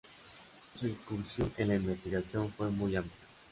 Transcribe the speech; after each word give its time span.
Su 0.73 0.87
incursión 0.87 1.53
en 1.57 1.67
la 1.67 1.75
investigación 1.75 2.49
fue 2.53 2.71
muy 2.71 2.95
amplia. 2.95 3.21